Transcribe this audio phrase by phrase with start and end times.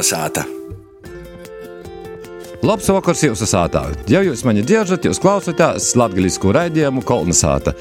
[0.00, 0.46] Kolnesāta!
[2.64, 3.82] Labs vakars jūsu sātā.
[4.08, 7.74] Ja jūs mani dzirdat, jūs klausāties latviešu raidījumu Kolnesāta.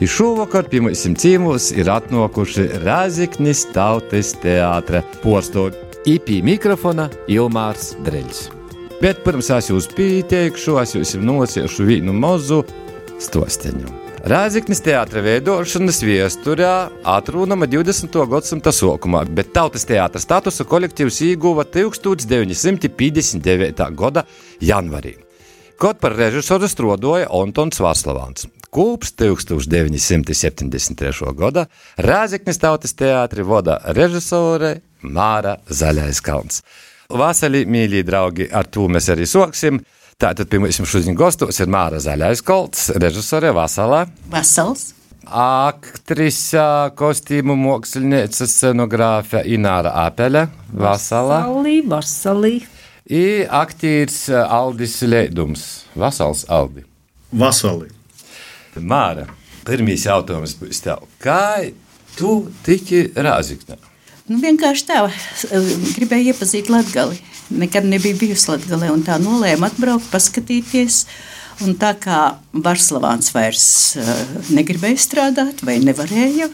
[0.00, 5.84] I šovakar pie mums cīmos ir atnākuši Rāziknis Tautas teātra postoļi.
[6.08, 8.46] IP mikrofona Ilmārs Dreļs.
[9.02, 12.62] Bet pirms es jūs pieteikšu, es jums nosiešu vienu mazu
[13.20, 14.05] stosteņu.
[14.26, 18.10] Rāziknis teātris veidošanas vēsturē atrunama 20.
[18.26, 23.86] gadsimta sākumā, bet tautas teātris statusu kolektīvs ieguva 1959.
[23.94, 24.26] gada
[24.58, 25.14] janvārī.
[25.78, 28.50] Kaut par režisoru strādāja Antons Vārslavāns.
[28.74, 31.30] Kopš 1973.
[31.38, 36.66] gada Rāziknis tautas teātris vada režisore Māra Zaļais Kalns.
[37.14, 39.86] Vasarī, mīļie draugi, ar to mēs arī sāksim.
[40.16, 44.06] Tātad pie mums šodien gastos ir Māra Zaļais kolts, režisore Vasalā.
[44.32, 44.94] Vasals.
[45.28, 46.62] Aktrise,
[46.96, 51.42] kostīmu mākslinieca, scenogrāfa Ināra Apele, Vasalā.
[51.44, 52.54] Vasalī, Vasalī.
[53.12, 56.86] I aktīrs Aldis Leidums, Vasals Aldi.
[57.36, 57.92] Vasali.
[58.80, 59.28] Māra,
[59.68, 61.04] pirmīs jautājums būs tev.
[61.20, 61.60] Kā
[62.16, 63.76] tu tiki Rāziknē?
[64.32, 65.02] Nu, vienkārši tā,
[66.00, 71.04] gribēju iepazīt Latgali nekad nebija bijusi Latvijā, un tā nolēma atbraukt, paskatīties.
[71.64, 73.66] Un tā kā Varslavāns vairs
[73.96, 74.08] uh,
[74.52, 76.50] negribēja strādāt, vai nevarēja,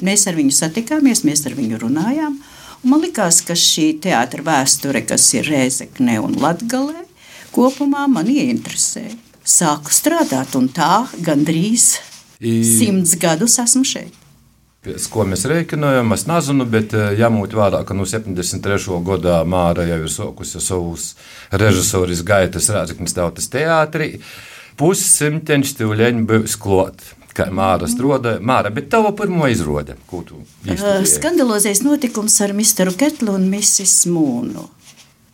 [0.00, 2.38] mēs ar viņu satikāmies, mēs ar viņu runājām.
[2.88, 7.04] Man liekas, ka šī teātris vēsture, kas ir Rēzekne un Latvijā,
[7.52, 9.12] kopumā man ieinteresēja.
[9.44, 11.98] Sāku strādāt, un tā gandrīz
[12.40, 14.23] simts gadus esmu šeit.
[14.84, 18.98] Pēc ko mēs rēķinājām, es nezinu, bet eh, jāmūt vērā, ka no 73.
[19.06, 21.14] gadā Māra jau ir sokusi savus
[21.52, 24.18] režisoris gaitas Rāzaknis tautas teātrī.
[24.76, 27.06] Pussimteņš tūleņi būs klāt.
[27.34, 31.08] Kā Māra strādāja, Māra, bet tava pirmo izrāde, ko tu izdarīji?
[31.16, 34.04] Skandalozais notikums ar Misteru Ketlu un Mrs.
[34.12, 34.68] Mūnu.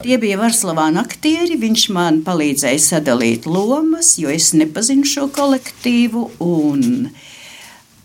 [0.00, 1.58] Tie bija Varslavāna aktieri.
[1.60, 6.22] Viņš man palīdzēja sadalīt lomas, jo es nepazinu šo kolektīvu.
[6.40, 7.10] Un,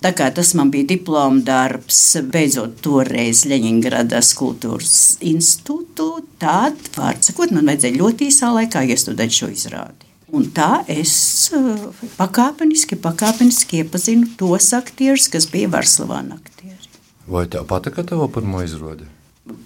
[0.06, 2.00] Tā kā tas man bija diploma darbs,
[2.30, 4.92] beidzot toreiz Leņņģeradas kultūras
[5.26, 6.06] institūtu,
[6.38, 10.06] tad, vārds sakot, man vajadzēja ļoti īsā laikā iestudēt šo izrādi.
[10.30, 11.16] Un tā es
[11.58, 11.88] uh,
[12.20, 16.94] pakāpeniski, pakāpeniski iepazinu tos aktierus, kas bija Varslavāna aktieri.
[17.26, 19.10] Vai tev patika tava pirmo izrādi?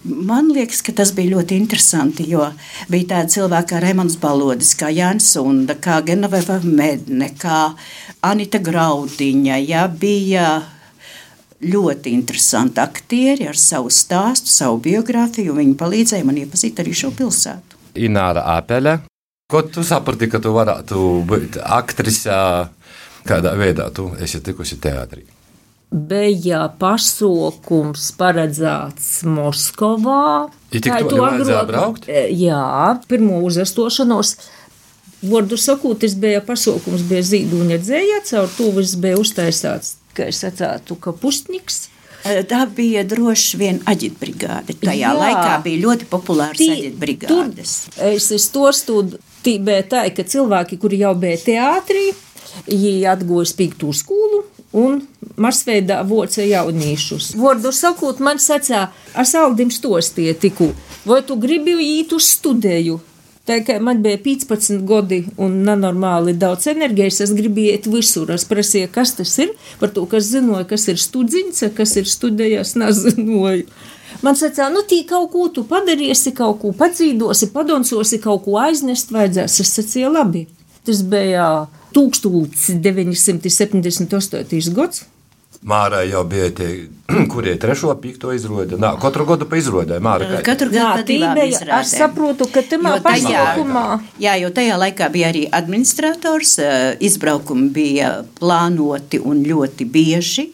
[0.03, 2.43] Man liekas, ka tas bija ļoti interesanti, jo
[2.91, 7.69] bija tādi cilvēki kā Raimons Balodis, kā Jānis Sunda, kā Genoveva Medne, kā
[8.27, 9.61] Anita Graudiņa.
[9.63, 10.49] Ja, bija
[11.63, 15.55] ļoti interesanti aktieri ar savu stāstu, savu biogrāfiju.
[15.55, 17.79] Viņi palīdzēja man iepazīt arī šo pilsētu.
[18.03, 18.99] Ināra Apele.
[19.49, 22.69] Ko tu saprati, ka tu varētu būt aktrisā?
[23.27, 25.23] Kādā veidā tu esi tikusi teātrī?
[25.89, 30.49] Bija pasākums paredzēts Moskovā.
[30.69, 32.09] Ja tik to vajadzēja braukt?
[32.09, 34.35] E, jā, pirmo uzastošanos.
[35.19, 40.43] Vārdu sakot, tas bija pasākums, bija zīdūņa dzēja, caur to viss bija uztaisāts, ka es
[40.45, 41.87] sacātu, ka pustniks.
[42.23, 44.77] E, tā bija droši vien aģitbrigāde.
[44.79, 45.15] Tajā Jā.
[45.15, 47.75] laikā bija ļoti populārs aģitbrigādes.
[48.11, 52.09] Es, es to stūdu, tī bija tā, ka cilvēki, kuri jau bija teātrī,
[52.69, 54.43] viņi atgoja spīgtu skolu,
[54.73, 55.01] un
[55.39, 57.33] masveidā voca jaunīšus.
[57.39, 60.71] Vārdu sakot, man sacā, ar saldim stostie tiku,
[61.05, 62.99] vai tu gribi īt uz studēju?
[63.49, 68.29] Tā kā man bija 15 gadi un nenormāli daudz enerģijas, es gribēju iet visur.
[68.35, 69.55] Es prasīju, kas tas ir.
[69.81, 73.65] Par to, kas zināja, kas ir studziņš, kas ir studējis, nezināju.
[74.21, 79.09] Man sacīja, nu, tī kaut ko tu padarīsi, kaut ko padzīdosi, padonsosi, kaut ko aiznest
[79.15, 79.59] vajadzēs.
[79.63, 80.45] Es sacīju, labi.
[80.85, 81.49] Tas bija
[81.95, 84.75] 1978.
[84.75, 85.05] gads.
[85.59, 86.87] Mārai jau bija tie,
[87.31, 88.79] kurie trešo, piekto izrāda.
[88.79, 90.03] Nā, katru gadu pa izrādēju.
[90.03, 90.39] Māra, kā...
[90.53, 91.33] Katru gadu bija.
[91.81, 93.99] Es saprotu, ka tamā pasākumā.
[94.23, 96.55] Jā, jo tajā laikā bija arī administrators,
[97.03, 100.45] izbraukumi bija plānoti un ļoti bieži.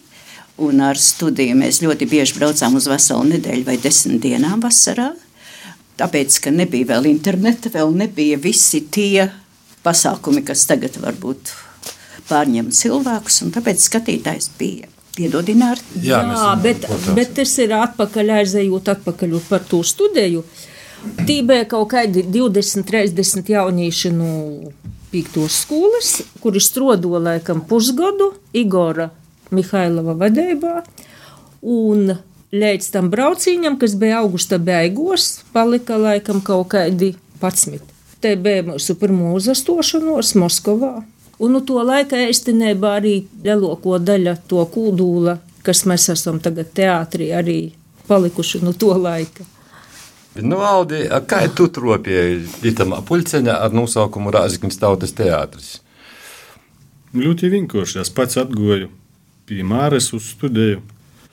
[0.66, 5.12] Un ar studiju mēs ļoti bieži braucām uz veselu nedēļu vai desmit dienām vasarā.
[6.00, 9.30] Tāpēc, ka nebija vēl interneta, vēl nebija visi tie
[9.86, 11.54] pasākumi, kas tagad varbūt
[12.30, 14.92] pārņem cilvēkus, un tāpēc skatītājs bija.
[15.16, 15.80] Piedodināt.
[16.04, 16.84] Jā, Jā bet,
[17.16, 20.42] bet tas ir atpakaļ, aizejot atpakaļ par to studiju.
[21.24, 24.34] Tī bija kaut kādi 20, 30 jaunieši no
[25.14, 26.12] pīktos skolas,
[26.44, 29.08] kuri strodo laikam pusgadu Igora
[29.56, 30.82] Mihailova vadībā.
[31.64, 32.12] Un
[32.52, 37.95] līdz tam brauciņam, kas bija augusta beigās, palika laikam kaut kādi 11.
[38.26, 41.04] Mūsu pirmo uzastošanos Moskovā.
[41.40, 45.38] Un nu, to laika īstenībā arī lielāko daļu to kūdūla,
[45.68, 47.60] kas mēs esam tagad teātrī, arī
[48.08, 49.46] palikuši no to laika.
[50.36, 52.42] Nu, Aldi, kā tu tropēji
[52.72, 55.78] itamā puļceņā ar nosaukumu Rāziknis tautas teātris?
[57.16, 58.02] Ļoti vienkārši.
[58.04, 58.90] Es pats atgoju
[59.48, 60.82] pie Māres uz studiju.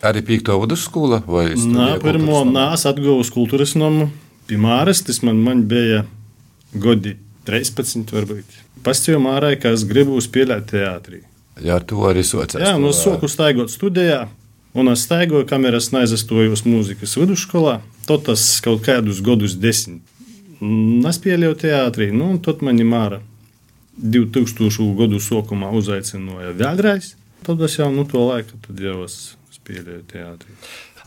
[0.03, 4.09] Arī pīkto vidusskola vai Nā, pirmo nās atguvu uz kultūras nomu.
[4.51, 6.03] Pie Māres tas man, man bija
[6.75, 7.17] godi
[7.49, 8.61] 13 varbūt.
[8.83, 11.23] Pastīju Mārai, ka es gribu spēlēt teātrī.
[11.61, 12.65] Jā, ar to arī sociāli.
[12.65, 14.25] Jā, nu es soku staigot studijā.
[14.73, 17.81] Un es staigoju, kamēr es neizastojos mūzikas vidusskolā.
[18.09, 20.01] Tad tas kaut kādus gadus desmit.
[21.11, 23.19] Es pieļauju teātrī, nu, un tad mani māra
[23.99, 24.87] 2000.
[24.97, 27.13] gadu sākumā uzaicināja vēlreiz.
[27.45, 30.57] Tad es jau nu, to laika jau spēlēju teātrī.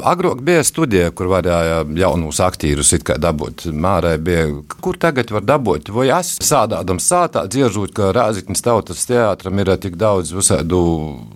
[0.03, 3.67] Agrāk bija studija, kur varēja jaunus aktierus dabūt.
[3.71, 4.47] Mārai bija,
[4.83, 5.89] kur tagad var dabūt?
[5.95, 10.81] Vai es sādādam sātā dziežot, ka Rāziknis tautas teātram ir tik daudz visādu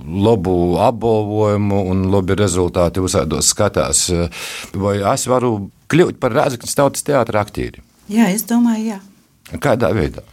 [0.03, 4.09] labu apbalvojumu un labi rezultāti visādos skatās.
[4.73, 7.79] Vai es varu kļūt par Rāziknis tautas teātra aktieri?
[8.11, 9.00] Jā, es domāju, jā.
[9.63, 10.25] Kādā veidā?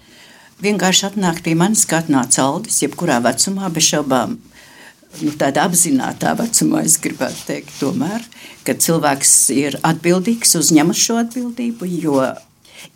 [0.64, 4.38] Vienkārši atnākt pie manis, kā atnāca Aldis, jebkurā vecumā, bez šaubām
[5.24, 8.24] nu, tādā apzināta vecumā, es gribētu teikt, tomēr,
[8.66, 12.20] ka cilvēks ir atbildīgs, uzņemas šo atbildību, jo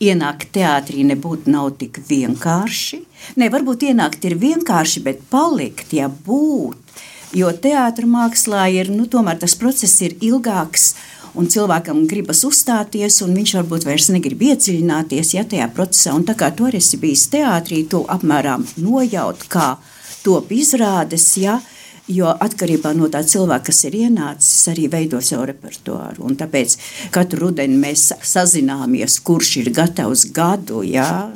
[0.02, 3.00] ienākt teātrī nebūtu nav tik vienkārši.
[3.40, 7.00] Ne, varbūt ienākt ir vienkārši, bet palikt, ja būt,
[7.36, 10.94] jo teātra mākslā ir, nu, tomēr tas process ir ilgāks,
[11.38, 16.16] un cilvēkam gribas uzstāties, un viņš varbūt vairs negrib iedziļināties ja, tajā procesā.
[16.18, 19.76] Un tā kā tu arī esi bijis teātrī, to apmēram nojaut, kā
[20.24, 21.76] top izrādes, ja, uh,
[22.08, 26.24] Jo atkarībā no tā cilvēka, kas ir ienācis, arī veido savu repertuāru.
[26.26, 26.76] Un tāpēc
[27.14, 31.30] katru rudeni mēs sazināmies, kurš ir gatavs gadu jā,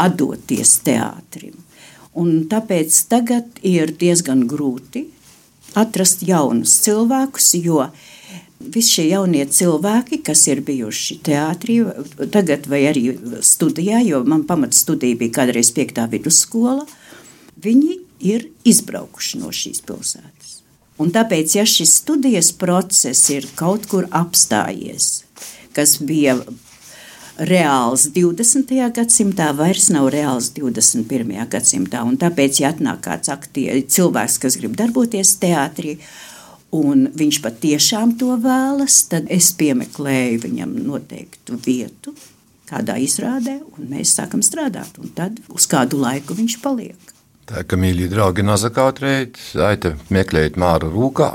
[0.00, 1.58] atdoties teātrim.
[2.14, 5.06] Un tāpēc tagad ir diezgan grūti
[5.78, 7.86] atrast jaunus cilvēkus, jo
[8.62, 11.80] visi šie jaunie cilvēki, kas ir bijuši teātrī,
[12.34, 13.06] tagad vai arī
[13.44, 16.84] studijā, jo man pamatstudija bija kādreiz piektā vidusskola,
[17.62, 20.58] viņi ir izbraukuši no šīs pilsētas.
[21.02, 25.24] Un tāpēc, ja šis studijas process ir kaut kur apstājies,
[25.74, 26.36] kas bija
[27.38, 28.74] reāls 20.
[28.94, 31.32] gadsimtā, vairs nav reāls 21.
[31.50, 32.02] gadsimtā.
[32.06, 35.96] Un tāpēc, ja atnāk kāds aktieri, cilvēks, kas grib darboties teātrī,
[36.76, 42.14] un viņš patiešām to vēlas, tad es piemeklēju viņam noteiktu vietu,
[42.68, 45.00] kādā izrādē, un mēs sākam strādāt.
[45.00, 47.12] Un tad uz kādu laiku viņš paliek.
[47.52, 51.26] Tā kā mīļie draugi nazakautrēt, aita meklēt Māra rūkā.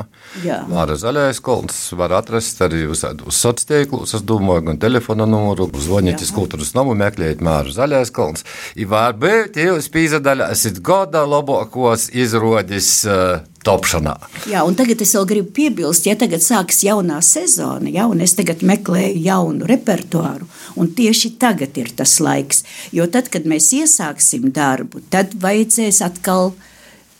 [0.41, 0.63] Jā.
[0.65, 6.23] Māra zaļais kolns var atrast arī uz sociālos tīklos, es domāju, gan telefona numuru, zvaniet
[6.25, 8.47] uz kultūras namu, meklēt Māra zaļais kolns.
[8.73, 14.15] I varbūt jūs pīzadaļāsit goda labākos izrodis uh, topšanā.
[14.49, 18.35] Jā, un tagad es vēl gribu piebilst, ja tagad sāksies jaunā sezona, ja, un es
[18.37, 20.47] tagad meklēju jaunu repertuāru,
[20.79, 22.63] un tieši tagad ir tas laiks,
[22.95, 26.53] jo tad, kad mēs iesāksim darbu, tad vajadzēs atkal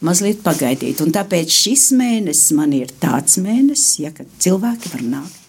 [0.04, 5.44] mazliet pagaidīt, un tāpēc šis mēnesis man ir tāds mēnesis, ja, kad cilvēki var nākt.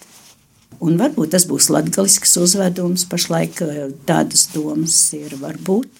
[0.78, 5.90] Un varbūt tas būs latgalisks uzvedums, pašlaik eh, tādas domas ir varbūt.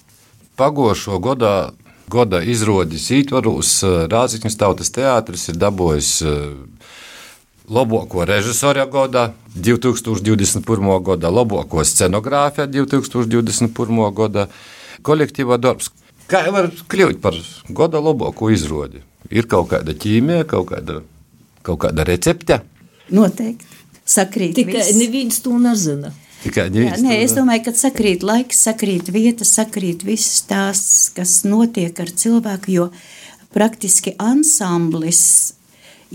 [0.59, 1.71] Pagošo godā
[2.09, 6.39] Goda izrādes ietvaros eh, Rāzakņas tautas teātris ir dabūjis eh,
[7.69, 10.89] labāko režisora godā 2021.
[11.05, 14.01] gada, labāko scenogrāfiju 2021.
[14.17, 14.47] gada,
[15.05, 15.91] kolektīvā darbs.
[16.29, 17.37] Kā var kļūt par
[17.69, 19.03] goda labāko izrādi?
[19.29, 21.03] Ir kaut kāda ķīmija, kaut kāda,
[21.65, 22.63] kaut kāda recepte?
[23.13, 23.77] Noteikti.
[24.09, 24.55] Sakrīt.
[24.57, 26.09] Tikai neviens to nezina.
[26.39, 30.81] Jā, nē, es domāju, ka sakrīt laiks, sakrīt vieta, sakrīt viss tās,
[31.15, 32.85] kas notiek ar cilvēku, jo
[33.51, 35.21] praktiski ansamblis,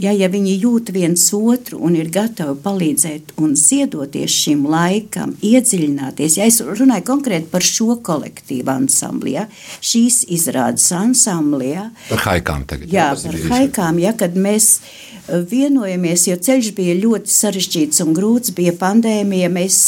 [0.00, 6.38] ja, ja viņi jūt viens otru un ir gatavi palīdzēt un ziedoties šim laikam, iedziļināties,
[6.40, 9.48] ja es runāju konkrēti par šo kolektīvu ansambli, ja,
[9.84, 12.90] šīs izrādes ansambli, ja, par haikām tagad.
[12.92, 14.78] Jā, par haikām, ja, kad mēs
[15.28, 18.52] vienojamies, jo ceļš bija ļoti sarežģīts un grūts.
[18.56, 19.78] Bija pandēmija, mēs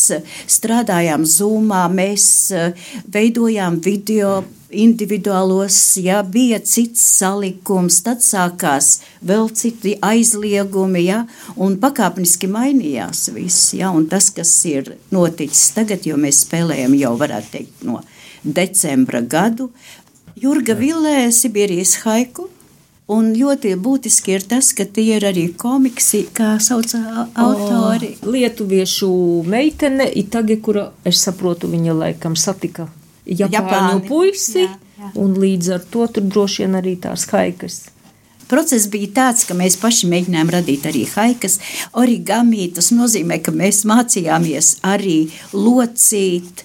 [0.50, 4.40] strādājām Zoomā, mēs eh, veidojām video.
[4.70, 11.20] Individuālos, ja bija cits salikums, tad sākās vēl citi aizliegumi, ja,
[11.54, 13.70] un pakāpeniski mainījās viss.
[13.78, 18.02] Ja, tas, kas ir noticis tagad, jo mēs spēlējam jau, varētu teikt, no
[18.42, 19.70] decembra gadu,
[20.36, 22.50] Jurga Vilē, Sibīrijas haiku,
[23.06, 26.90] Un ļoti būtiski ir tas, ka tie ir arī komiksi, kā sauc
[27.38, 28.16] autori.
[28.18, 29.10] O, lietuviešu
[29.46, 32.88] meitene, Itage, kura, es saprotu, viņa laikam satika
[33.26, 35.10] Japāņu puisi, jā, jā.
[35.18, 37.84] un līdz ar to tur droši vien arī tās haikas.
[38.46, 41.58] Process bija tāds, ka mēs paši mēģinājām radīt arī haikas,
[41.98, 42.68] origami.
[42.74, 46.62] Tas nozīmē, ka mēs mācījāmies arī locīt.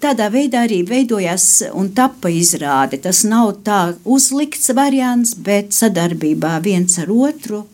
[0.00, 3.00] Tādā veidā arī veidojās un tapa izrāde.
[3.04, 7.66] Tas nav tā uzlikts variants, bet sadarbībā viens ar otru.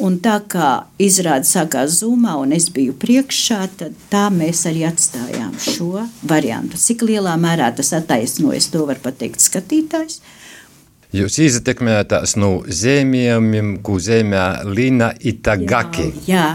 [0.00, 0.68] Un tā kā
[1.02, 6.80] izrāde sākās zumā, un es biju priekšā, tad tā mēs arī atstājām šo variantu.
[6.80, 10.22] Cik lielā mērā tas attaisnojas, to var pateikt skatītājs.
[11.12, 16.08] Jūs iztekmējat tās no zemiem, ko zemē Lina Itagaki.
[16.24, 16.50] Jā, jā.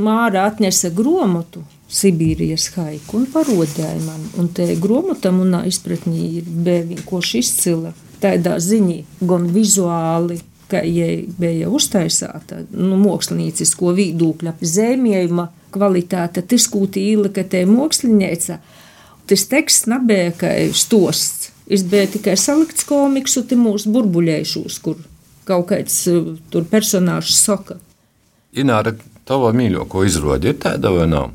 [0.00, 1.60] Māra atnesa gromotu
[1.92, 4.22] Sibīrijas haiku un parodēja man.
[4.40, 7.92] Un te gromota manā izpratnī ir vienkārši izcila.
[8.22, 10.38] Tādā ziņā gan vizuāli,
[10.72, 18.58] ka jai bija uztaisāta nu, māksliniecisko viedokļa apzīmējuma kvalitāte, tas kūti īlika te mākslinieca.
[19.28, 21.50] Tas teksts nebija kā stosts.
[21.72, 24.98] Es biju tikai salikts komiksu, te mūsu burbuļēšos, kur
[25.48, 27.78] kaut kāds uh, tur personāžs saka.
[28.52, 28.92] Ināra,
[29.28, 31.30] tava mīļāko izrādi ir tāda vai nav?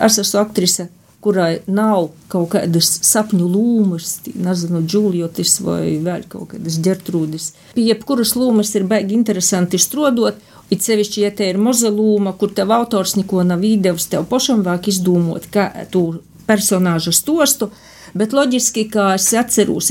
[0.00, 0.88] Es esmu aktrise,
[1.26, 7.48] kurai nav kaut kādas sapņu lūmas, nezinu, Džuljotis vai vēl kaut kādas ģertrūdes.
[7.74, 10.38] Pie jebkuras lūmas ir baigi interesanti strodot,
[10.70, 14.62] it sevišķi, ja te ir moza lūma, kur tev autors neko nav īdevis, tev pašam
[14.66, 16.06] vāk izdomot, kā tu
[16.46, 17.72] personāžu stostu.
[18.16, 19.90] Bet loģiski, kā es atceros,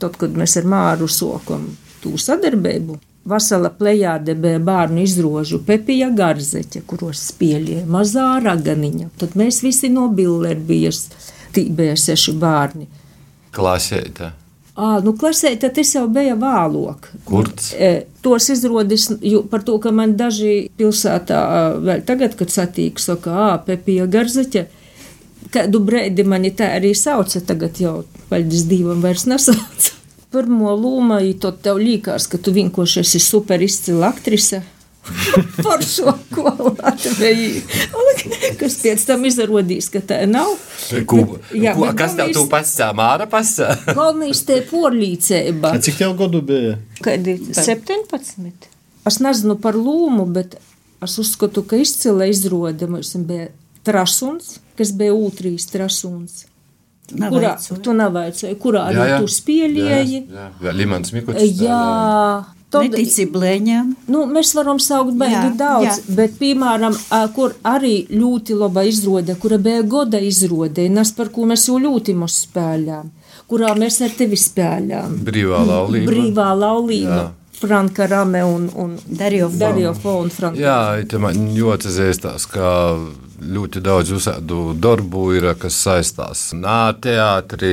[0.00, 1.66] tad, kad mēs ar Māru sokam
[2.00, 9.08] tū sadarbību, Vasala plējāde bērnu izrožu Pepija Garzeķa, kuros spēlēja mazā raganiņa.
[9.20, 11.06] Tad mēs visi no Billerbies,
[11.56, 12.88] tī bija seši bērni.
[13.56, 14.32] Klasēta.
[14.74, 17.08] Ā, nu, klasēta tas jau bija vālok.
[17.24, 17.70] Kurts?
[17.78, 18.48] E, tos
[19.22, 21.40] ju- par to, ka man daži pilsētā
[21.80, 24.64] vēl tagad, kad satīk, saka, ā, Pepija Garzeķa.
[25.54, 29.92] Kādu brīdi mani tā arī sauca, tagad jau, paldies Dievam, vairs nesauc.
[30.34, 34.64] Pirmo lūmu, tad tev liekas, ka tu vienkārši esi super izcila aktrise.
[35.64, 36.50] Par šo ko
[36.80, 37.62] Latvijai.
[38.58, 40.54] Kas pēc tam izrādīs, ka tā nav.
[41.08, 41.20] Ko,
[41.52, 42.90] jā, ko, bet kas tev tu pasā?
[42.96, 43.74] Māra pasā?
[43.98, 45.74] Galvenais te porlīcība.
[45.76, 46.78] A Cik tev gadu bija?
[47.04, 48.70] Kad ir 17?
[49.04, 50.56] Es nezinu par lūmu, bet
[51.04, 53.50] es uzskatu, ka izcila izrāde mums bija
[53.84, 56.46] trasuns, kas bija otrīs trasuns.
[57.12, 60.20] Kurā tu nevaicāji, kurā arī tu spēlēji?
[60.32, 60.72] Jā, jā.
[60.72, 61.44] Limans Mikučs.
[61.60, 63.92] Jā, tad, Netici blēņām.
[64.08, 66.16] nu, mēs varam saukt baigi Jā, daudz, jā.
[66.16, 66.96] bet, piemēram,
[67.36, 72.16] kur arī ļoti laba izrāde, kura bija goda izrāde, nes par ko mēs jau ļoti
[72.18, 73.12] maz spēlējām,
[73.52, 75.20] kurā mēs ar tevi spēlējām.
[75.28, 76.10] Brīvā laulība.
[76.10, 77.22] Brīvā laulība.
[77.22, 77.32] Jā.
[77.54, 79.56] Franka Rame un, un Dario Fo.
[79.60, 80.58] Dario Fo un Franka.
[80.60, 82.66] Jā, te man ļoti zēstās, ka
[83.40, 86.44] ļoti daudz uzsādu darbu ir, kas saistās.
[86.56, 87.72] Nā, teātrī,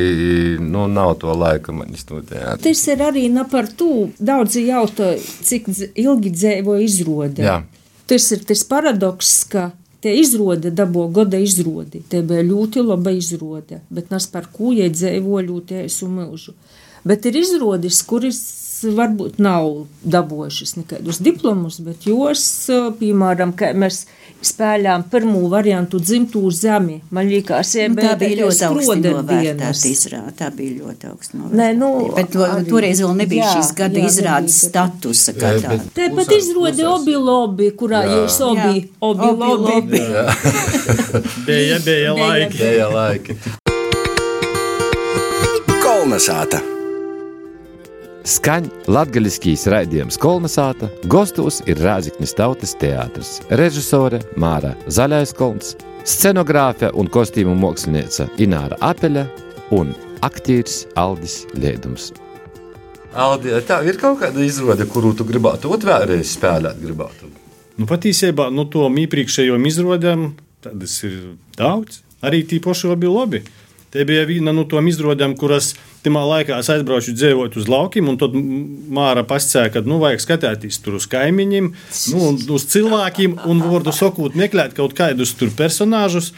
[0.61, 2.57] nu, nav to laika man iztūtē.
[2.63, 4.09] Tas ir arī par to.
[4.19, 7.45] Daudzi jautā, cik ilgi dzīvo izrāde.
[7.45, 7.61] Jā.
[8.09, 12.01] Tas ir tas paradoks, ka te izrāde dabo gada izrādi.
[12.09, 16.55] Te bija ļoti laba izrāde, bet nes par ko dzīvo ļoti eisu mūžu.
[17.07, 18.41] Bet ir izrādes, kuras
[18.83, 22.43] varbūt nav dabūjušas nekādus diplomus, bet jos,
[22.99, 24.05] piemēram, kā mēs
[24.41, 29.83] spēlējām pirmo variantu dzimtū zemi, man liekas, ja Nu, tā bija ļoti dienas.
[29.85, 30.33] izrāde.
[30.39, 31.77] Tā bija ļoti augsti novērtēta.
[31.77, 35.33] Nu, bet to, arī- toreiz vēl nebija jā, šīs gada jā, izrādes statusa.
[35.37, 35.53] Jā,
[35.93, 38.17] Tāpat Uzsāc- izrāda obi lobby, kurā Jā.
[38.17, 39.99] jūs obi, obi Obi lobby.
[39.99, 40.01] lobby.
[41.45, 42.57] Bija, bija laiki.
[42.57, 43.35] Bija laiki.
[45.83, 46.80] Kolnesāta!
[48.21, 55.71] Skaņa latgaļiskīs raidījums Kolnesāta, gostos ir Rāziknis Tautas teātris, režisore Māra Zaļaiskolns,
[56.05, 59.23] scenogrāfe un kostīmu mākslinieca Ināra Apeļa
[59.73, 62.11] un aktieris Aldis Liedums.
[63.17, 66.77] Aldi, tā ir kaut kāda izrāde, kuru tu gribētu otrreiz spēlēt.
[66.77, 67.31] Gribētu.
[67.81, 70.29] Nu, patiesībā no to iepriekšējām izrādēm
[70.61, 72.03] tādas ir daudz.
[72.21, 73.41] Arī tī paši abi labi.
[73.91, 75.73] Te bija viena no tām izrādēm, kuras
[76.05, 78.37] tajā laikā es aizbraucu dzīvot uz laukiem, un tad
[78.95, 81.67] Māra pasakīja, ka nu, vajag skatīties tur uz kaimiņiem,
[82.13, 86.31] nu, uz cilvēkiem, un vārdu sakot, meklēt kaut kādus tur personāžus.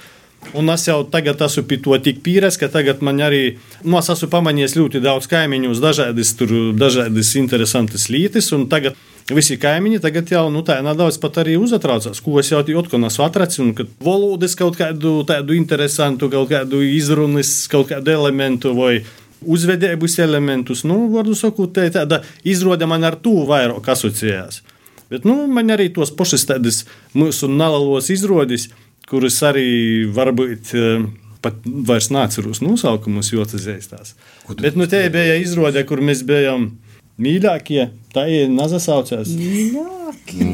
[0.53, 4.11] Un es jau tagad esmu pie to tik pieredzējis, ka tagad man arī, nu, es
[4.13, 8.99] esmu pamanījis ļoti daudz kaimiņu uz dažādas, tur, dažādas interesantas lietas, tagad
[9.31, 13.25] visi kaimiņi tagad jau, nu, tā nedaudz pat arī uzatraucās, ko es jau otkon esmu
[13.25, 18.99] atracis, un kad valodas kaut kādu tādu interesantu, kaut kādu izrunas, kaut kādu elementu vai
[19.43, 24.61] uzvedības elementus, nu, vardu sakot, tā tāda izrāde man ar to vairāk asociējās.
[25.11, 26.83] Bet, nu, man arī tos pašas tādas
[27.13, 28.69] mūsu nalalos izrādes,
[29.13, 29.67] kuras arī
[30.13, 31.03] varbūt eh,
[31.43, 34.15] pat vairs neatceros nosaukumus, jo tas ēstās.
[34.57, 36.71] Bet, nu, te bija izrāde, kur mēs bijām
[37.21, 39.29] mīļākie, tā ir nazasaucās.
[39.37, 40.49] Mīļākie.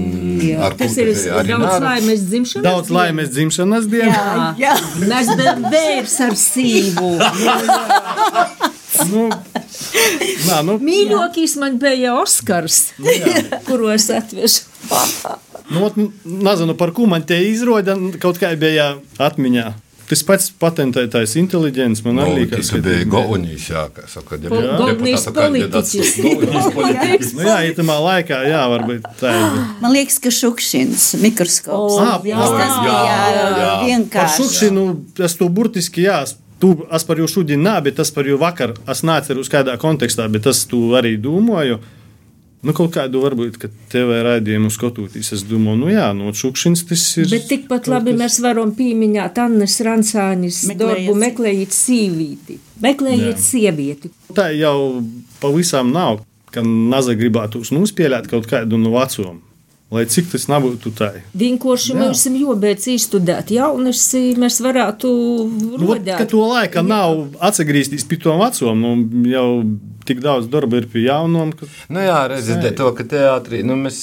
[0.60, 1.12] ar Tas ir
[1.48, 2.66] daudz laimes dzimšanas.
[2.66, 4.54] Daudz laimes dzimšanas dienā.
[4.60, 4.76] Jā,
[5.06, 7.12] Mēs bijām bērns ar sīvu.
[9.10, 9.28] Nu,
[10.50, 12.90] nā, nu, Mīļākais man bija Oskars,
[13.70, 14.68] kuru es atvežu.
[15.72, 15.96] nu, ot,
[16.26, 19.68] nezinu, par ko man te izrāda, kaut kā bija atmiņā.
[20.10, 25.28] Tas pats patentētais inteliģents man arī Tas liekas, bija Gaunijas, jā, kā saka, Go- Gaunijas
[26.74, 27.34] politiķis.
[27.38, 29.60] Nu, jā, itamā laikā, jā, varbūt tā ir.
[29.84, 32.00] Man liekas, ka šukšins mikroskops.
[32.00, 32.40] O, Ā, jā.
[32.42, 33.20] Tas bija jā.
[33.30, 34.42] jā, Par vienkārši.
[34.42, 34.88] šukšinu
[35.30, 36.24] es to burtiski jā.
[36.60, 38.74] Tu, es par jūsu šodien nē, bet tas par jūsu vakar.
[38.92, 41.78] Es neatceros, kādā kontekstā, bet es to arī domāju.
[42.60, 47.04] Nu, kaut kādu varbūt, ka TV raidījumu skatoties, es domāju, nu jā, no šukšins tas
[47.22, 47.30] ir.
[47.32, 49.78] Bet tikpat labi mēs varam pieminēt Annas
[50.68, 52.58] Meklējiet darbu meklējiet sīvīti.
[52.84, 53.44] Meklējiet Jā.
[53.46, 54.12] sievieti.
[54.36, 55.00] Tā jau
[55.40, 59.38] pavisam nav, ka naza gribētu nospēlēt kaut kādu no vecuma.
[59.90, 61.08] Lai cik tas nebūtu tā.
[61.34, 64.04] Vienkārši mums ir jābeidz izstudēt jaunas,
[64.38, 65.10] mēs varētu
[65.50, 66.28] Nu, rodēt.
[66.30, 68.76] to laika nav atgriezties pie to vecumu.
[68.96, 69.48] Nu, jau
[70.06, 71.56] tik daudz darba ir pie jaunām.
[71.58, 71.66] Ka...
[71.90, 73.98] Nu jā, redziet, to, ka teātrī, nu mēs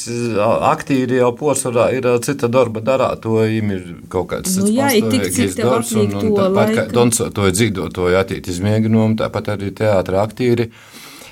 [0.73, 4.91] aktīri jau posvarā ir cita darba darā, to im ir kaut kāds Nu cits jā,
[4.99, 6.93] ir tik tev darbs, un- un to Tāpat kā laika.
[6.99, 10.71] doncotoju, dzīvotoju attīt izmēģinājumu, tāpat arī teātra aktīri.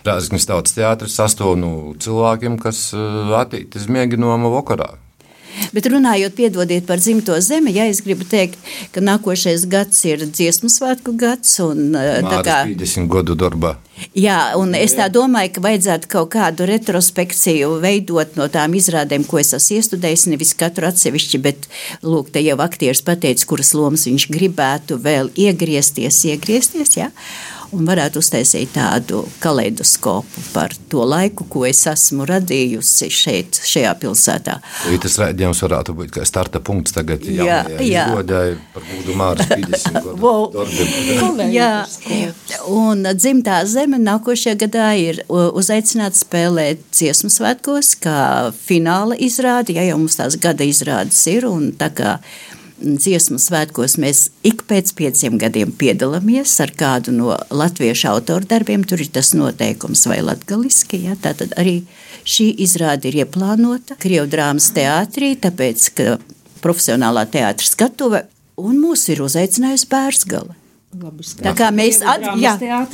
[0.04, 2.90] Rāzgnes tautas teātris sastāv no cilvēkiem, kas
[3.40, 4.92] attīt izmēģinājumu vakarā.
[5.74, 8.58] Bet runājot, piedodiet par dzimto zemi, ja es gribu teikt,
[8.94, 11.52] ka nākošais gads ir dziesmu svētku gads.
[11.62, 13.76] Un, eh, kā, 50 gadu darbā.
[14.14, 19.38] jā, un es tā domāju, ka vajadzētu kaut kādu retrospekciju veidot no tām izrādēm, ko
[19.38, 20.26] es esmu iestudējis.
[20.26, 21.68] Nevis katru atsevišķi, bet
[22.02, 26.96] lūk, te jau aktieris pateica, kuras lomas viņš gribētu vēl iegriezties, iegriezties.
[26.96, 27.10] Ja?
[27.74, 34.58] Un varētu uztaisīt tādu kaleidoskopu par to laiku, ko es esmu radījusi šeit, šajā pilsētā.
[34.92, 38.06] Ja tas raidījums varētu būt kā starta punkts tagad, Jā, jā.
[38.08, 40.52] Izgodāja par būdu Māris 50 gadu Wow.
[41.54, 41.84] Jā,
[42.70, 48.18] un dzimtā zeme nākošajā gadā ir uzaicināta spēlēt dziesmu svētkos, kā
[48.54, 49.74] fināla izrāde.
[49.76, 52.18] Ja jau mums tās gada izrādes ir, un tā kā
[52.84, 59.02] dziesmu svētkos mēs ik pēc pieciem gadiem piedalāmies ar kādu no latviešu autoru darbiem, tur
[59.02, 61.02] ir tas noteikums vai latgaliski.
[61.08, 61.16] Ja?
[61.20, 61.80] Tātad arī
[62.28, 66.18] šī izrāde ir ieplānota Krievu drāmas teātrī, tāpēc, ka
[66.64, 68.24] profesionālā teātra skatuve
[68.60, 70.60] un mūs ir uzaicinājusi Bērsgala.
[71.42, 72.92] Tā kā mēs atzīstam,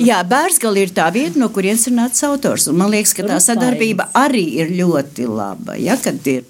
[0.00, 2.64] Jā, Bērsgala ir tā vieta, no kurienes ir nācis autors.
[2.70, 5.76] Un man liekas, ka tā sadarbība arī ir ļoti laba.
[5.76, 6.46] Ja, kad ir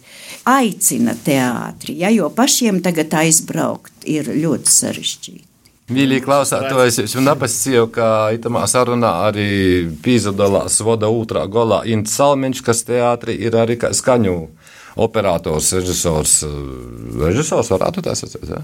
[0.57, 5.47] aicina teātri, ja, jo pašiem tagad aizbraukt ir ļoti sarežģīti.
[5.91, 12.63] Mīļie klausātāji, es jums nepasīju, ka itamā sarunā arī pīzadalās vada otrā golā Ints Salmiņš,
[12.63, 14.37] kas teātrī ir arī skaņu
[15.01, 16.35] operators, režisors.
[17.21, 18.61] Režisors varētu tā sacīt, ja?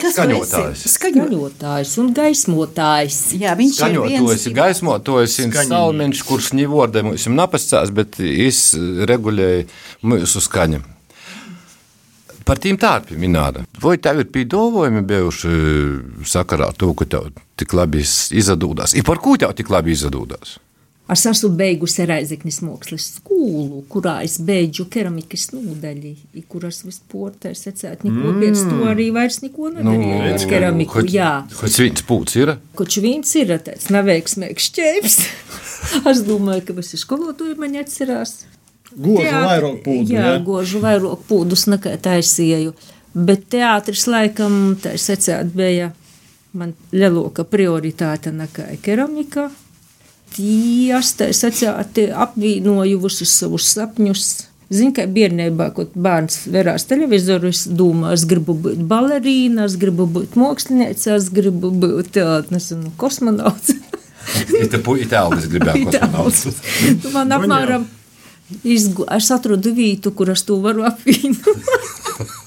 [0.00, 0.86] Kas Skaņotājs.
[0.94, 3.20] Skaņotājs un gaismotājs.
[3.40, 4.48] Jā, viņš ir Skaņotājs, viens.
[4.60, 5.36] gaismotājs.
[5.72, 8.64] Salmiņš, kurš ņivordē mums nepasacās, bet es
[9.12, 9.68] regulēju
[10.08, 10.82] mūsu skaņu.
[12.48, 13.64] Par tīm tārpiem minēta.
[13.82, 15.54] Vai tev ir piedāvājumi bijuši
[16.28, 18.96] sakarā ar to, ka tev tik labi izdevās?
[18.98, 20.58] Ir par ko tev tik labi izdevās?
[21.12, 26.12] Es esmu beigusi Raizeknis mākslas skolu, kurā es beidzu keramikas nodaļu,
[26.48, 28.38] kuras vispār tā secēt, neko mm.
[28.40, 31.02] pēc to arī vairs neko nedarīju ar keramiku.
[31.10, 32.54] Jā, Kāds viens pūts ir?
[32.78, 35.18] koč viens ir tāds neveiksmīgs šķēps.
[36.14, 38.44] es domāju, ka visi skolotāji man atcerās.
[38.96, 40.12] Gožu Teātri- vairāk pūdu.
[40.12, 40.38] Jā, Ja?
[40.38, 42.74] gožu vairāk pūdus nekā taisīju.
[43.14, 45.92] Bet teātris laikam, tā secēt, bija
[46.54, 49.50] man lielāka prioritāte nekā keramika.
[50.32, 54.24] Tīs, tā secēt, apvienoju visus savus sapņus.
[54.72, 60.06] Zinu, ka bērnībā, kad bērns verās televizoru, es domāju, es gribu būt balerīna, es gribu
[60.08, 62.16] būt mākslinieca, es gribu būt,
[62.50, 63.74] nezinu, kosmonauts.
[64.56, 66.46] Ir te puikas, kas gribēja kosmonauts.
[67.12, 67.84] Man apmēram
[68.64, 71.68] izgu, es atradu vietu, kur es to varu apvienot.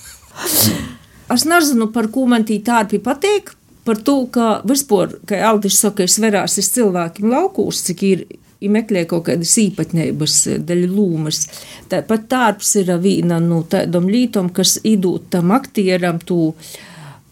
[1.36, 3.54] es nezinu, par ko man tī tādi patīk.
[3.86, 8.24] Par to, ka vispār, kā Aldis saka, es verās es cilvēkiem laukūs, cik ir
[8.72, 11.44] meklē kaut kādas īpatnības, daļa lūmas.
[11.92, 16.56] Tāpat tārps ir viena no tādām lietām, kas idūt tam aktieram to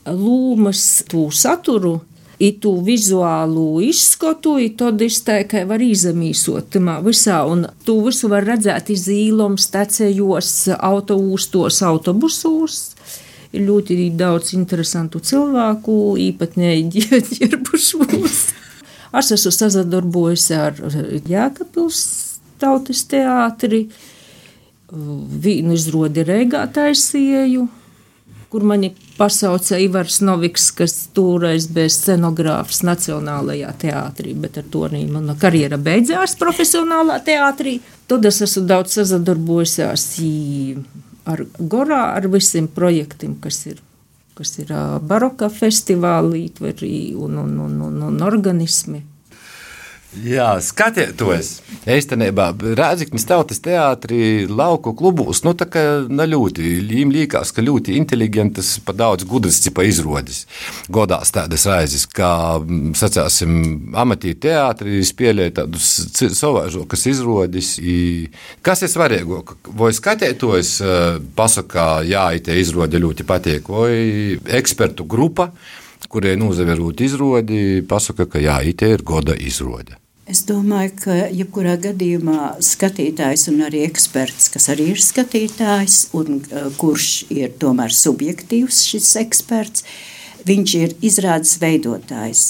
[0.05, 2.01] lūmas, to saturu.
[2.43, 8.27] I tu vizuālu izskatu, i tad es tikai varu izamīsot tamā visā, un tu visu
[8.31, 12.81] var redzēt izīlom, stacējos, autoūstos, autobusos.
[13.53, 17.05] Ir ļoti daudz interesantu cilvēku, īpatnēji
[17.37, 18.41] ģērbušos.
[19.13, 20.79] Es esmu sadarbojusi ar
[21.29, 22.01] Jēkabils
[22.59, 23.85] tautas teātri,
[24.91, 27.67] vīnu izrodi Reigā taisīju,
[28.53, 34.99] kur mani pasauca Ivars Noviks, kas toreiz bija scenogrāfs Nacionālajā teātrī, bet ar to arī
[35.09, 37.79] mana karjera beidzās profesionālā teātrī.
[38.05, 40.05] Tad es esmu daudz sadarbojusies
[41.33, 43.81] ar Gorā, ar visiem projektiem, kas ir,
[44.37, 44.69] kas ir
[45.01, 49.01] baroka festivālī un, un, un, un, un organismi.
[50.21, 51.47] Jā, skatieties,
[51.89, 58.75] īstenībā Rāzaknis tautas teātrī, lauku klubos, nu tā kā ļoti, viņiem liekas, ka ļoti inteligentas,
[58.85, 60.43] pa daudz gudras cipa izrodas.
[60.93, 62.29] Godās tādas raizes, kā,
[62.99, 63.55] sacāsim,
[63.97, 65.89] amatī teātrī spēlēja tādus
[66.37, 67.73] savāžokas izrodas.
[68.61, 69.55] Kas ir svarīgāk?
[69.73, 70.75] Vai skatieties,
[71.33, 75.49] pasakā, jā, te izrode ļoti patīk, vai ekspertu grupa,
[76.05, 80.02] kurie nozaverot izrodi, pasaka, ka jā, te ir goda izrode.
[80.23, 86.69] Es domāju, ka jebkurā gadījumā skatītājs un arī eksperts, kas arī ir skatītājs un uh,
[86.79, 89.83] kurš ir tomēr subjektīvs šis eksperts,
[90.47, 92.45] viņš ir izrādes veidotājs.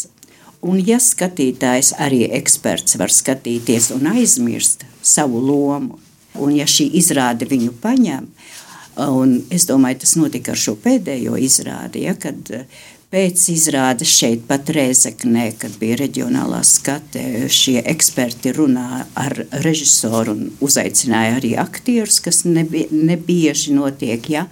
[0.62, 5.98] Un ja skatītājs arī eksperts var skatīties un aizmirst savu lomu,
[6.38, 8.30] un ja šī izrāde viņu paņem,
[9.10, 12.54] un es domāju, tas notika ar šo pēdējo izrādi, ja, kad
[13.14, 20.48] Pēc izrādes šeit pat Rēzeknē, kad bija reģionālā skate, šie eksperti runāja ar režisoru un
[20.66, 24.48] uzaicināja arī aktierus, kas nebie, nebieži notiek, ja?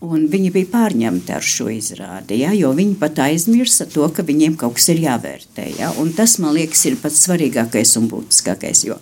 [0.00, 2.54] Un viņi bija pārņemti ar šo izrādi, ja?
[2.56, 5.68] jo viņi pat aizmirsa to, ka viņiem kaut kas ir jāvērtē.
[5.76, 5.92] Ja?
[6.00, 8.96] Un tas, man liekas, ir pats svarīgākais un būtiskākais, jo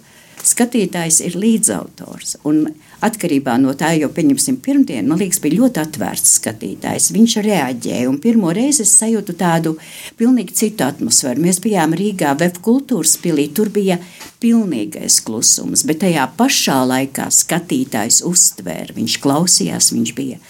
[0.45, 2.37] skatītājs ir līdzautors.
[2.49, 2.67] Un
[3.05, 7.11] atkarībā no tā, jo, pieņemsim, pirmdien, man liekas, bija ļoti atvērts skatītājs.
[7.15, 9.75] Viņš reaģēja, un pirmo reizi es sajūtu tādu
[10.21, 11.45] pilnīgi citu atmosfēru.
[11.45, 13.99] Mēs bijām Rīgā, Vēf kultūras pilī, tur bija
[14.43, 20.41] pilnīgais klusums, bet tajā pašā laikā skatītājs uztvēra, viņš klausījās, viņš bija.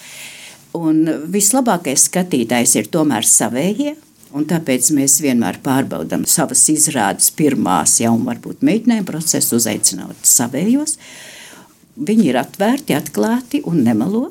[0.74, 3.94] Un vislabākais skatītājs ir tomēr savējie,
[4.34, 10.96] Un tāpēc mēs vienmēr pārbaudām savas izrādes, pirmās jau varbūt mēģinājuma procesu, uzaicinot savējos.
[11.94, 14.24] Viņi ir atvērti, atklāti un nemelo.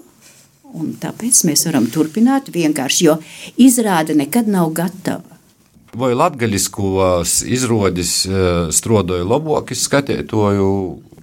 [0.73, 3.15] Un tāpēc mēs varam turpināt vienkārši, jo
[3.61, 5.37] izrāde nekad nav gatava.
[5.95, 10.67] Vai latgaļiskos izrādīs eh, strodoja labākis skatītāju,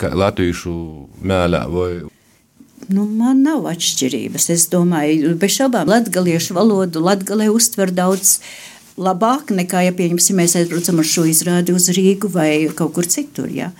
[0.00, 0.74] kā latviešu
[1.20, 1.64] mēlē?
[1.74, 1.90] Vai...
[2.90, 4.48] Nu, man nav atšķirības.
[4.50, 8.40] Es domāju, bez šaubām, latviešu valodu latgalē uztver daudz
[9.00, 13.46] labāk nekā, ja pieņemsim, mēs aizbraucam ar šo izrādi uz Rīgu vai kaut kur citur.
[13.54, 13.70] Ja?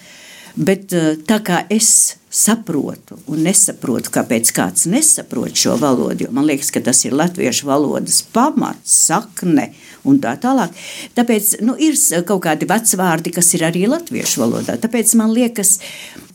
[0.55, 6.71] Bet eh, tā kā es saprotu un nesaprotu, kāpēc kāds nesaprot šo valodu, man liekas,
[6.71, 9.71] ka tas ir latviešu valodas pamats, sakne
[10.07, 10.77] un tā tālāk.
[11.19, 14.79] Tāpēc nu, ir kaut kādi vecvārdi, kas ir arī latviešu valodā.
[14.81, 15.79] Tāpēc man liekas,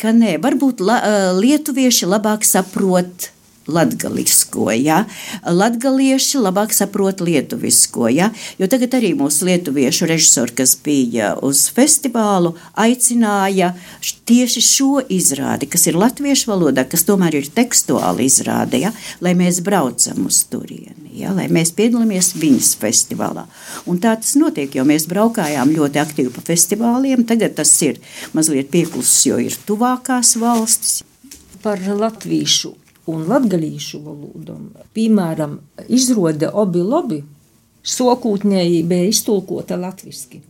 [0.01, 3.31] ka nē, varbūt la, eh, lietuvieši labāk saprot
[3.67, 5.03] latgalisko, ja?
[5.45, 8.29] latgalieši labāk saprot lietuvisko, ja?
[8.59, 13.73] jo tagad arī mūsu lietuviešu režisori, kas bija uz festivālu, aicināja
[14.29, 18.93] tieši šo izrādi, kas ir latviešu valodā, kas tomēr ir tekstuāli izrāde, ja?
[19.25, 21.33] lai mēs braucam uz turieni, ja?
[21.35, 23.47] lai mēs piedalāmies viņas festivālā.
[23.89, 28.01] Un tā tas notiek, jo mēs braukājām ļoti aktīvi pa festivāliem, tagad tas ir
[28.37, 31.01] mazliet pieklusis, jo ir tuvākās valstis.
[31.65, 32.75] Par latviešu
[33.11, 34.69] un latgalīšu valodom.
[34.95, 37.21] Piemēram, izrāda obi lobi,
[37.85, 40.41] sokūtņēji bija iztulkota latviski.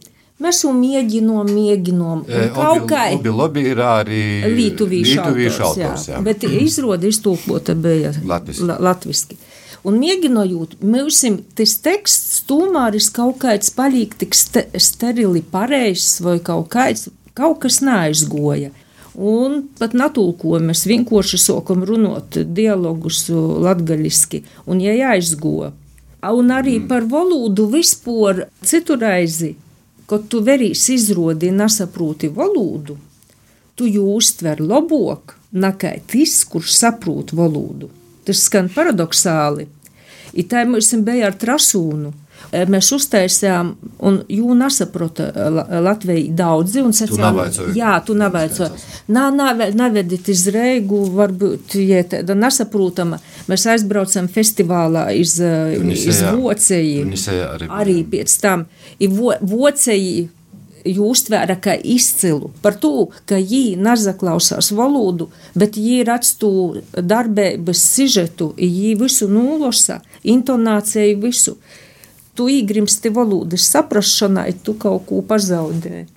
[0.43, 2.25] Mēs jau mēģinām, mēģinām.
[2.55, 5.21] Kaut kā tāda labi ir arī Lietuviešu
[5.63, 6.07] autors.
[6.09, 6.15] jā.
[6.17, 6.23] Jā.
[6.23, 8.67] Bet izrāda iztulkota bija latviski.
[8.67, 9.37] latviski.
[9.85, 11.21] Un mēģinot, mums
[11.55, 17.79] tas teksts tomēr ir kaut kāds paliek tik sterili pareizs vai kaut kāds, kaut kas
[17.85, 18.73] neaizgoja.
[19.15, 25.71] Un pat natulkojumu mēs vienkārši sākam runāt dialogus latgaļiski, un ja jāizgo.
[26.25, 26.87] Un arī mm.
[26.89, 29.53] par valodu vispār citu reizi,
[30.09, 32.97] kad tu verīs izrodi nesaproti valodu,
[33.75, 37.89] tu jū uztver labāk nekā tas, kurš saprot valodu.
[38.25, 39.67] Tas skan paradoxāli.
[40.35, 42.13] I tā mums bija ar trasūnu.
[42.69, 43.71] Mēs uztaisījām,
[44.05, 45.27] un jū nesaprota
[45.81, 47.39] Latviju daudzi, un sacījām,
[47.75, 48.83] jā, tu nevaicoji.
[49.15, 49.25] Nā,
[49.75, 53.19] nevedit iz Reigu, varbūt, ja tāda nesaprotama,
[53.49, 57.03] mēs aizbraucam festivālā iz, iz Voceji,
[57.47, 58.67] arī, arī pēc tam,
[58.99, 60.27] i vo, Voceji,
[60.85, 68.53] jūs uztvēra kā izcilu par to, ka viņi nezaklausās valodu, bet redz to darbības sižetu,
[68.57, 71.57] viņi visu nulasa, intonāciju visu.
[72.35, 76.07] tu īgrimsti valodas saprašanai, tu kaut ko pazaudēji.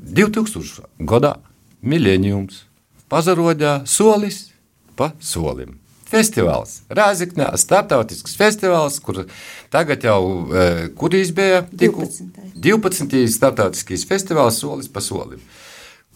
[0.00, 0.86] 2000.
[1.04, 1.34] gadā
[1.82, 2.62] milēnijums
[3.08, 4.48] pazarodā solis
[4.96, 5.76] pa solim.
[6.08, 9.26] Festivāls, Rāzaknē, startautisks festivāls, kur
[9.72, 11.66] tagad jau, e, kur izbēja?
[11.68, 12.30] 12.
[12.56, 13.26] 12.
[13.34, 15.42] startautiskais festivāls solis pa solim.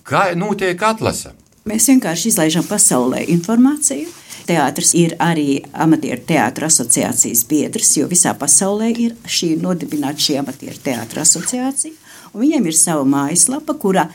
[0.08, 1.34] Kā notiek atlasa?
[1.68, 4.08] Mēs vienkārši izlaižam pasaulē informāciju.
[4.48, 10.80] Teātris ir arī amatieru teātris asociācijas biedrs, jo visā pasaulē ir šī nodibināta šī amatieru
[10.82, 11.94] teātris asociācija.
[12.32, 14.08] Viņiem ir sava mājaslapa, kurā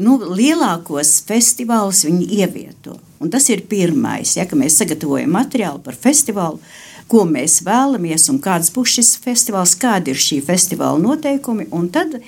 [0.00, 2.96] nu, lielākos festivālus viņi ievieto.
[3.22, 6.60] Un tas ir pirmais, ja, ka mēs sagatavojam materiālu par festivālu,
[7.06, 11.68] ko mēs vēlamies un kāds būs šis festivāls, kādi ir šī festivāla noteikumi.
[11.70, 12.18] Un tad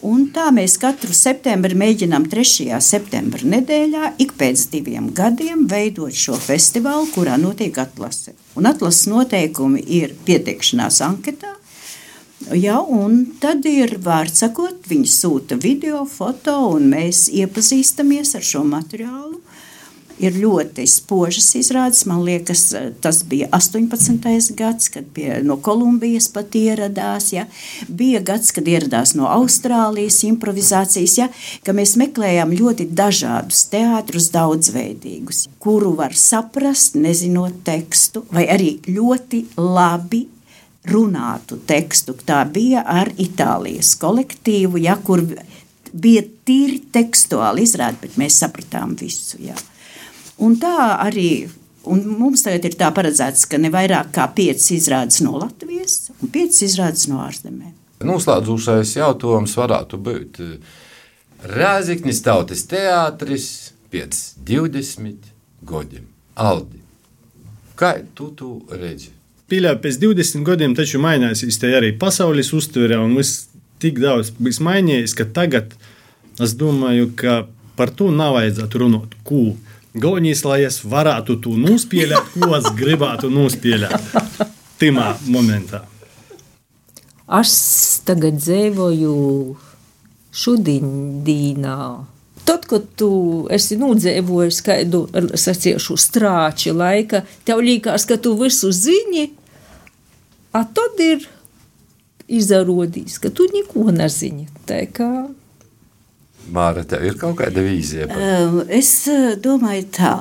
[0.00, 2.78] Un tā mēs katru septembri mēģinām 3.
[2.80, 8.32] septembra nedēļā, ik pēc diviem gadiem, veidot šo festivālu, kurā notiek atlase.
[8.56, 11.52] Un atlases noteikumi ir pieteikšanās anketā.
[12.56, 18.64] Ja, un tad ir vārds sakot, viņi sūta video, foto, un mēs iepazīstamies ar šo
[18.66, 19.40] materiālu
[20.20, 22.04] ir ļoti spožas izrādes.
[22.08, 22.64] Man liekas,
[23.02, 24.54] tas bija 18.
[24.58, 27.30] gads, kad pie, no Kolumbijas pat ieradās.
[27.34, 27.46] Ja.
[27.88, 31.28] Bija gads, kad ieradās no Austrālijas improvizācijas, ja,
[31.66, 39.46] ka mēs meklējām ļoti dažādus teātrus, daudzveidīgus, kuru var saprast, nezinot tekstu, vai arī ļoti
[39.60, 40.26] labi
[40.88, 42.14] runātu tekstu.
[42.26, 45.24] Tā bija ar Itālijas kolektīvu, ja, kur
[45.92, 49.40] bija tīri tekstuāli izrāde, bet mēs sapratām visu.
[49.44, 49.56] Ja.
[50.40, 51.48] Un tā arī
[51.90, 56.32] un mums tagad ir tā paredzēts, ka ne vairāk kā piecas izrādes no Latvijas un
[56.32, 57.76] piecas izrādes no ārzemēm.
[58.06, 60.40] Noslēdzošais jautājums varētu būt
[61.40, 63.46] Rēziknis tautas teātris
[63.92, 65.30] pēc 20
[65.64, 66.04] gadiem.
[66.40, 66.80] Aldi,
[67.76, 69.12] kā tu to redzi?
[69.50, 73.48] Pieļauju, pēc 20 gadiem taču mainīsies arī pasaules uztvere un viss
[73.82, 75.74] tik daudz bijis mainījies, ka tagad
[76.40, 77.42] es domāju, ka
[77.76, 79.18] par to nav vajadzētu runāt.
[79.26, 79.56] Cool
[79.90, 84.12] Galvenais, lai es varētu to nospēlēt, ko es gribētu nospēlēt
[84.78, 85.80] tajā momentā.
[87.40, 87.54] Es
[88.06, 89.16] tagad dzīvoju
[90.30, 91.80] šodieną.
[92.46, 93.10] Tad, kad tu
[93.50, 95.02] esi nodzīvojis kādu
[95.38, 99.26] saciešu strāči laika, tev liekas, ka tu visu zini,
[100.52, 101.26] a tad ir
[102.30, 104.48] izrādījis, ka tu neko nezini.
[104.68, 105.10] Tā kā
[106.50, 108.08] Māra, tev ir kaut kāda vīzija?
[108.10, 108.70] Par...
[108.74, 108.90] Es
[109.42, 110.14] domāju, tā.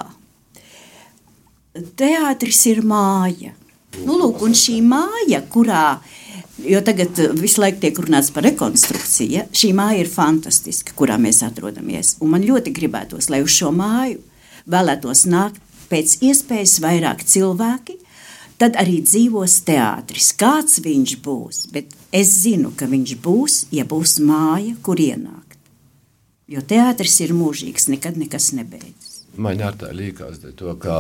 [1.98, 3.56] Teātris ir māja.
[4.04, 6.00] Nu, lūk, un šī māja, kurā,
[6.62, 12.18] jo tagad visu laiku tiek runāts par rekonstrukciju, šī māja ir fantastiska, kurā mēs atrodamies.
[12.22, 14.22] Un man ļoti gribētos, lai uz šo māju
[14.70, 17.98] vēlētos nākt pēc iespējas vairāk cilvēki,
[18.60, 20.32] tad arī dzīvos teātris.
[20.40, 25.58] Kāds viņš būs, bet es zinu, ka viņš būs, ja būs māja, kur ienāk.
[26.50, 29.09] Jo teātris ir mūžīgs, nekad nekas nebeidzas.
[29.40, 30.96] Man arī tā liekas, to, ka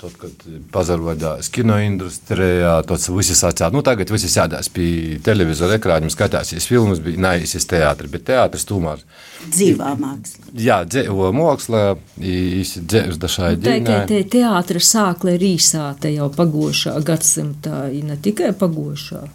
[0.00, 6.68] tad, kad pazarodās kinoindustrijā, tad visi sācās, nu tagad visi sēdās pie televizora ekrāņiem, skatīsies
[6.70, 9.02] filmas, bija neizsis teātris, bet teātris tomēr.
[9.44, 10.54] Dzīvā māksla.
[10.62, 11.84] Jā, dzīvo māksla,
[12.18, 13.60] īsi dzīves dažādi.
[13.60, 19.26] Nu, tikai te teātra sākle ir īsāta jau pagošā gadsimtā, ne tikai pagošā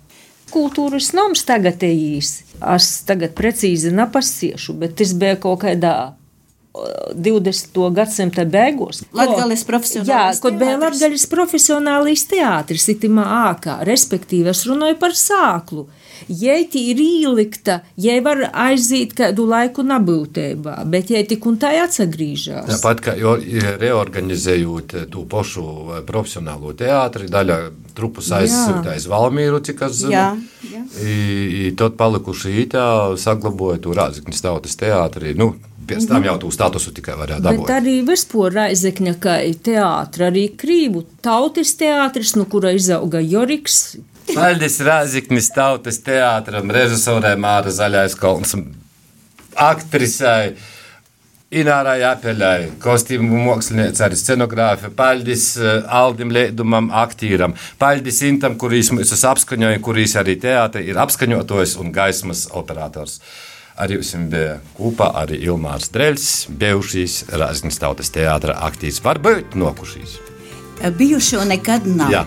[0.51, 2.41] kultūras nams tagad ejīs.
[2.75, 5.97] Es tagad precīzi nepasiešu, bet tas bija kaut kādā
[7.17, 7.77] 20.
[7.95, 9.03] gadsimta beigās.
[9.15, 10.09] Latvijas profesionālais.
[10.11, 15.87] Jā, kad bija Latvijas profesionālais teātris, itimā ākā, respektīvi es runāju par sāklu.
[16.27, 21.71] Jei tī ir ielikta, jei var aiziet kādu laiku nabūtībā, bet jei tik un tā
[21.83, 22.67] atsagrīžās.
[22.71, 23.13] Tāpat kā
[23.83, 25.67] reorganizējot to pašu
[26.09, 27.59] profesionālo teātri, daļa
[27.97, 30.13] trupus aizsūtīja aiz Valmīru, cik es zinu.
[30.17, 30.27] Jā,
[30.73, 30.83] jā.
[31.05, 31.15] I,
[31.67, 32.87] i tad palikuši ītā,
[33.21, 35.37] saglaboja to Rāziknis tautas teātri.
[35.37, 35.53] Nu,
[35.87, 37.65] Pēc tam jau tādu statusu tikai varēja dabūt.
[37.67, 43.97] Bet arī vispār Raizekņa, kā teātris, arī Krīvu tautas teātris, no kura izauga Joriks,
[44.27, 48.57] Paldies Rāziknis tautas teātram, režisorē Māra Zaļais Kalns,
[49.55, 50.57] aktrisai.
[51.47, 54.89] Inārai Apeļai, kostīmu mākslinieci, arī scenogrāfi.
[54.97, 57.53] Paldies uh, Aldim Liedumam, aktīram.
[57.79, 63.21] Paldies Intam, kurīs mūs apskaņoja, kurīs arī teātri ir apskaņotājs un gaismas operators.
[63.77, 69.03] Arī jums bija kopā arī Ilmārs Dreļs, bijušīs Rāzgnes tautas teātra aktīvs.
[69.05, 70.15] Varbūt nokušīs.
[70.97, 72.09] Bijušo nekad nav.
[72.13, 72.23] Jā.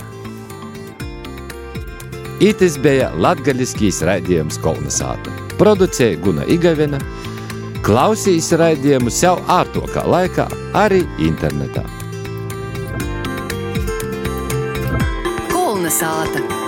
[2.40, 5.34] Itis bija latgaļiskīs raidījums Kolnesāta.
[5.58, 7.02] Producēja Guna Igavena,
[7.84, 10.46] klausīs raidījumu sev ārtokā laikā,
[10.78, 11.84] arī internetā.
[15.50, 16.59] Kolnesāta!